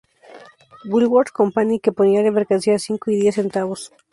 Woolworth 0.85 1.29
Company 1.31 1.79
que 1.79 1.91
ponía 1.91 2.23
la 2.23 2.31
mercancía 2.31 2.73
a 2.73 2.79
cinco 2.79 3.11
y 3.11 3.17
diez 3.21 3.35
centavos. 3.35 3.93